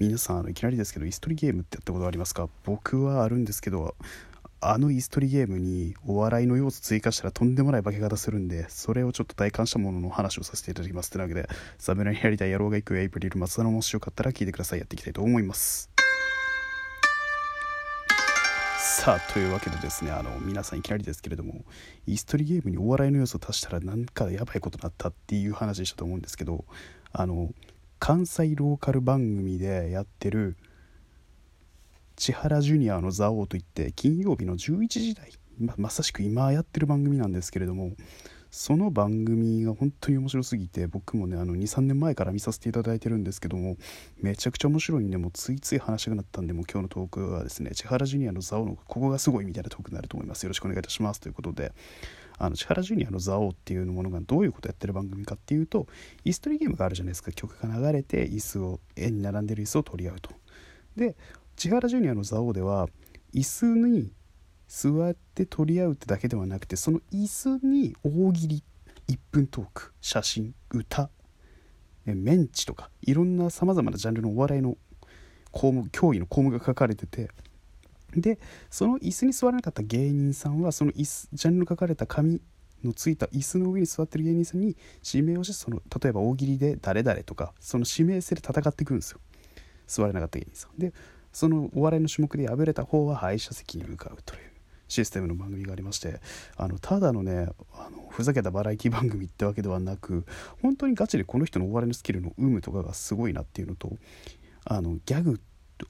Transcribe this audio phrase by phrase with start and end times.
[0.00, 2.48] 皆さんあのいきなりですけどイストリゲームってやったことありますか？
[2.64, 3.94] 僕はあるんですけど
[4.62, 11.10] あのイストリゲームにお笑いの要素追加したらとんでもない化け方するんでそれをちょっと体感したものの話をさせていただきます。
[11.10, 14.78] というわけでサムライにやりたい野郎が行くエイプリル松田のもしよかったら聞いてください。
[14.78, 15.90] やっていきたいと思います。
[18.78, 21.66] さあというわけでですねあの皆さんいきなりですけれども
[22.06, 26.64] イストリゲームにお笑いの要素を足したらなんかやばいことになったっていう話でしたと思うんですけど
[27.12, 27.50] あの
[28.00, 30.56] 関西ローカル番組でやってる
[32.16, 37.92] 千原ジュニアの座王といって金曜日の11時台ままさしく今やってる番組なんですけれども
[38.50, 43.76] その番組が本当に面白すぎて僕もねあの23年前から見させていただいてるんですけども
[44.20, 50.42] めちゃくちゃ面白いんでもうついつい話したくなったんでもう今日のトークはですね千原ジュニアの座王のここがすごいみたいなトークになると思います。
[50.44, 51.20] よろしくお願いいたします。
[51.20, 51.72] ということで
[52.42, 55.86] あの千原ジュニアの座王っていうものがどういうことやってる番組かっていうと
[56.24, 57.30] 椅子取りゲームがあるじゃないですか。
[57.32, 60.30] 曲が流れて椅子を円に並んでる椅子を取り合うと。
[60.96, 61.16] で
[61.54, 62.88] 千原ジュニアの座王では
[63.34, 64.12] 椅子に
[64.66, 67.26] 座って取り合うってだけではなくてその椅
[67.60, 68.62] 子に大喜利
[69.08, 71.10] 1分トーク写真歌
[72.06, 74.78] メンチとかいろんなさまざまなジャンルのお笑いの
[75.50, 77.28] 項目競技の項目が書かれてて
[78.16, 78.38] で
[78.70, 82.40] その椅子に座らなかった芸人さんはその椅子ジャンルの書かれた紙
[82.84, 89.20] のついた椅子の上に座ってる芸人さんに指名をしてその例えば大喜利で誰々とかその指名制で戦ってくるんですよ。
[89.86, 90.78] 座れなかった芸人さん。
[90.78, 90.92] で
[91.32, 94.40] そのお笑いの種目で敗れた方は敗者席に向かうという
[94.88, 96.20] システムの番組がありまして
[96.56, 100.26] あのただのねあのふざけたバラエティ番組ってわけではなく
[100.60, 103.92] 本当にガチでこの人のお笑いのスキルの有無とかがすごいなっていうのと
[104.64, 105.40] あのギャグ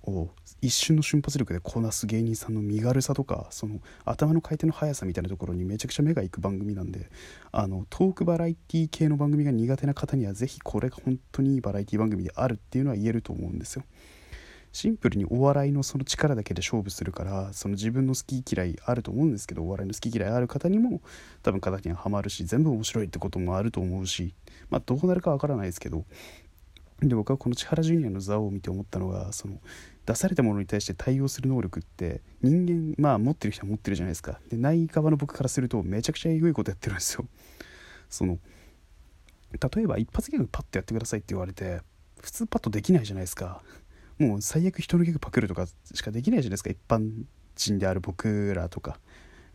[0.04, 7.10] を一瞬の瞬発力でこなす芸人さんの身軽さとかその頭の回転の速さみたいなところにめちゃくちゃ目がいく番組なんで
[7.52, 13.84] あのトークバラエティ系の番組が苦手な方には是非これが本当にいいバラエティ番組であるっていうのは言えると思うんですよ。
[14.72, 21.00] シンプルにお笑いのその力だけで勝負するからその自分の好き嫌いあると思うんですけどお笑いの好き嫌いある方にも
[21.42, 24.34] 多分形にはハマるし全部面白いってこともあると思うし
[24.68, 26.04] まあどうなるかわからないですけど
[27.00, 29.58] で僕はこの千原ジュニアの座を見て思ったのがその
[30.06, 34.40] 出されたものに対して対応する能力って人間まあ持ってる人は持ってるじゃないですか。
[34.50, 37.26] でない側の僕からするとめちゃくちゃエグいことやってるんですよ。
[38.10, 38.38] その
[39.52, 41.80] 例えば一発ギャグパッとやってくださいって言われて
[42.20, 43.62] 普通パッとできないじゃないですか。
[44.18, 46.70] もう最悪人のギャグパクるとかしかできないじゃないですか。
[46.70, 47.24] 一般
[47.56, 49.00] 人である僕らとか。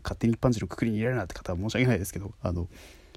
[0.06, 2.70] 勝手に一般人のくくりに入れるなって方は申し訳ないですけどあの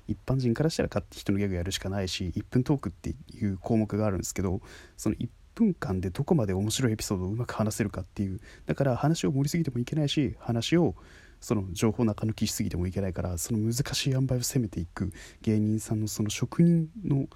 [0.08, 4.60] 一般人からしたら勝手人のギャグやるしかないし1分トークっていう項目があるんですけど
[4.96, 10.94] その1分間でどこまで面白いエピソードをうまく話せるかっていうだから話を盛りすぎてもいけないし話を
[11.40, 17.26] その情報中抜きしすぎてもいけないからその難しい塩梅を攻めていく芸人さんのその職人の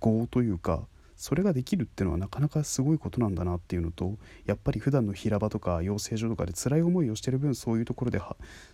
[0.00, 0.86] 業というか
[1.22, 8.20] それができるっていうのはなかなかすごいことなんだなっていうのとやっぱり普段の平場とか養成所とかで辛い思いをしてる分そういうところで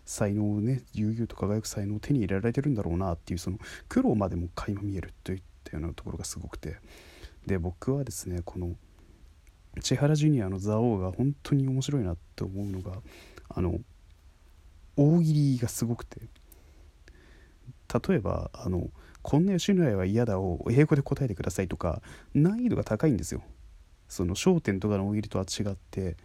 [0.06, 3.58] 才能をね悠々と輝く才能を手に入れられてるんだろうなっていうその
[3.90, 6.78] 苦労までも垣間見えるといったようなところがすごくて。
[7.44, 8.74] で僕はですねこの
[9.82, 13.02] 千原ジュニアの蔵王が本当に面白いなって思うのが
[13.50, 13.78] あの
[14.96, 16.22] 大喜利がすごくて。
[18.08, 18.88] 例えばあの
[19.28, 22.00] こんな吉野家は嫌だを英語で答えてくださいとか
[22.32, 23.42] 難易度が高いんですよ。
[24.08, 26.16] その焦点とかの大喜利とは違って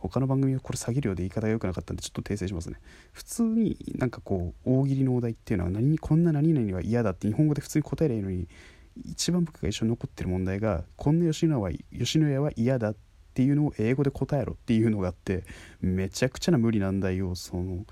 [0.00, 2.80] 他の番組はこれ下げるようで言い方が良くなかったんでちょっと訂正しますね。
[3.12, 8.48] 普通になんかこう大喜利のお題っていうのは何こんな何々は嫌だって日本語で普通に答えりゃいいのに
[8.96, 12.96] 一番僕が一緒に残ってる問題がこんな吉野家は吉野家は嫌だっ
[13.32, 15.44] ていうのを英語で答えろっていうのがあって
[15.80, 17.86] めちゃくちゃな無理難題をその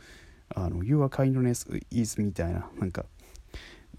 [0.49, 3.05] あの You are kindness is みたいななんか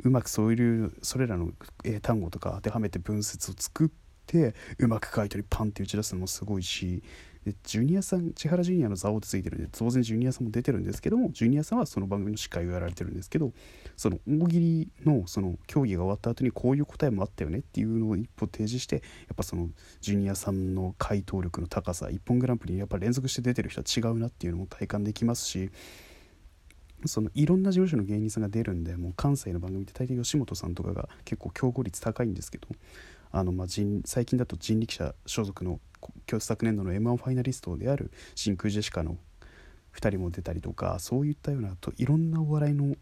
[0.04, 1.52] うまくそういうそれらの
[1.84, 3.90] 英単語とか当てはめて文節を作っ
[4.26, 7.04] てうまく書いたりパンって打ち出すのもすごいし
[7.46, 13.54] でジュニアさん千原ジュニアの座王ってついてるんで当然ジュニアさんも出てるんですけどもジュニアさんはその番組の司会をやられてるんですけど
[13.96, 19.02] その大喜利のその競技が終わった後にこういう答えもあったよねっていうのを一歩提示してや
[19.34, 19.70] っぱその
[20.02, 25.72] ジュニアさんの回答力の高さ一本グランプリにやっぱ連続して出てる人は違うなっていうのも体感できますし
[27.06, 32.68] そのいろんな事務所の芸人さんが出るんでもう関西の番組って大抵吉本さんとかが結構競合率高いんですけど
[33.32, 35.80] あのまあ人最近だと人力車所属の
[36.40, 39.18] 昨年度の m 1ファイナリストである真空ジェシカの
[39.96, 42.96] 2人も出たりとかそういったようなといろんなお笑いの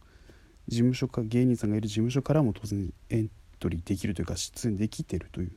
[0.68, 3.30] 事務所か芸人さんがいる事務所からも当然エン
[3.60, 5.52] トリーできるというか出演できてるという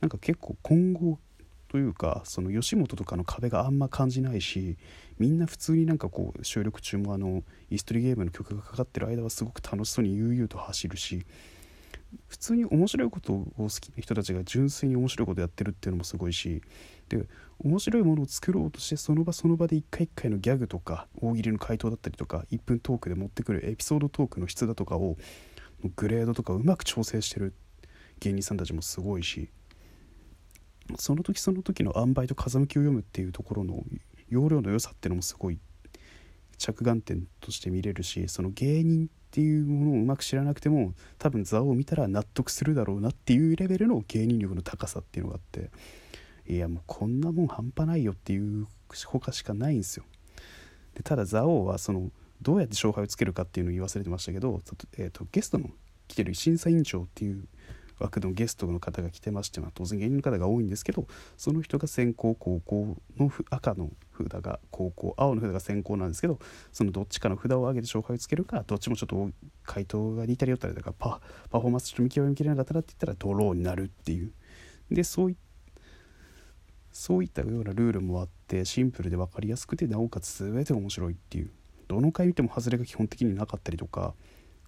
[0.00, 1.18] なんか結構今後
[1.68, 4.76] というかその吉本とかの壁があんま感じないし
[5.18, 11.26] みんな普通になんかこう収録中もあのイストリゲームの曲がかかってる間はすごく楽しそうに悠々と走るし
[12.28, 16.62] 普通に面白いことを好きな人たちが純粋に面白いことやってるっていうのもすごいし
[17.08, 17.26] で
[17.58, 25.16] 面白いものを作ろうとしてその場その場で一回一回のギャグとか大喜利の回答だったりとか1分トークで持ってくるエピソードトークの質だとかを
[25.96, 27.54] グレードとかうまく調整してる
[28.20, 29.50] 芸人さんたちもすごいし
[30.98, 33.82] その時その時の塩梅と風向きを読むっていうところの
[34.28, 35.58] 容量の良さっていうのもすごい
[36.58, 45.70] 着眼点として見れるしその芸人っていうものをうまく知らなくても多分座を見たら納得するだろうなっていうレベルの芸人力の高さっていうのがあって
[46.48, 48.66] いやもうこんなもん半端ないよっていう
[49.06, 50.04] ほかしかないんですよ。
[50.94, 52.10] でただ蔵王はその
[52.40, 54.62] どうやって勝敗をつけるかっていうのを言い忘れてましたけど、
[54.98, 55.70] えーと、ゲストの
[56.06, 57.44] 来てる審査委員長っていう
[57.98, 61.06] 枠のゲストの方が来てまして、まあ、当然芸人の方が多いんですけど
[61.36, 66.38] その人が先行後攻の赤の札が後攻青の札が先行なんですけど
[66.72, 69.30] そのどっちかの札を上げて勝敗をつけるかどっちもちょっと
[69.64, 71.20] 回答が似たり寄ったりとかパ
[71.50, 74.32] パフォーマンスちょっと見極めきれなかったらって言ったらドローになるっていう。
[74.90, 75.36] でそういっ
[76.92, 81.50] そういったようなルールもあってシンプルで分かりやすくてなおかつ全て面白いっていう。
[81.88, 84.14] どの回見ても外れが基本的になかったりとか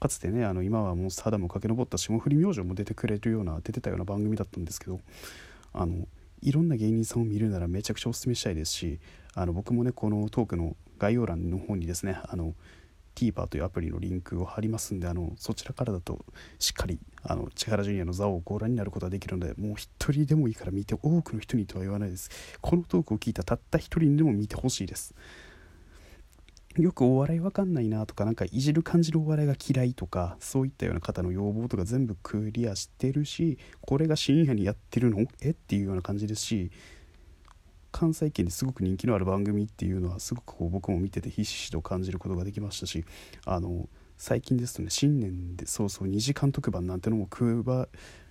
[0.00, 5.00] かつてねあの今はもうサダム駆け上った霜降り明星も出てくれるような出てたような番組だったんですけど
[5.72, 6.06] あの
[6.40, 9.00] いろんな芸人さんを見るならめちゃくちゃおすすめしたいですし
[9.34, 12.54] あの僕もねこのトークの概要欄の方にですねあの
[13.18, 16.24] TVer というアプリのリンクを貼りますんであのそちらからだと
[16.60, 22.30] しっかりあの千原ジュニアの座をご覧になることができるのでもう一人でもいいから見て多くの人にとは言わないです。
[22.60, 25.16] このトークを聞いたたった一人にでも見てほしいです。
[26.82, 35.26] よくお笑いわかんないなとかなんかいじる感じのお笑いが嫌いとかそういったような方の要望とか全部クリアしてるしこれが深夜にやってるの？
[35.40, 35.50] え？
[35.50, 36.70] っていうような感じですし
[37.90, 43.04] 関西圏ですごく人気のある番組っていうのはすごくこう僕も見ててひしひしと感じることができましたし
[43.44, 47.64] あの最近ですとね新年でそうそう2時間特番なんてのも組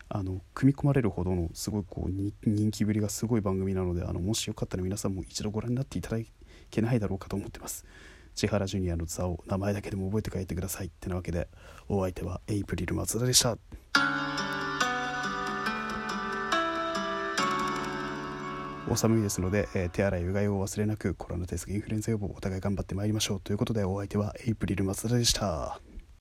[0.10, 2.12] あの組み込まれるほどのすごいこう
[2.46, 6.24] 人気ぶりがすごい番組なのであのもしよかったら皆さんも一度ご覧になっていただ
[6.70, 7.86] けないだろうかと思ってます。
[8.38, 11.48] 千原ジュニアの座を名前だけでも覚えて帰ってくださいってなわけで
[11.90, 13.58] お相手はエイプリル松田でした
[18.88, 25.82] お寒いですので、えー、手洗いうがいを忘れなくコロナ対策インフルエンザ予防お互い頑張ってまいりましょうということでお相手はエイプリル松田でした。